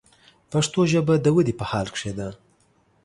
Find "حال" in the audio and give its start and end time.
1.71-1.87